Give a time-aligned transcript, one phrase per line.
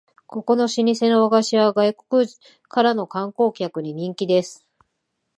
[0.25, 2.27] ここの老舗の和菓子屋は外国
[2.67, 4.67] からの観光客に人気です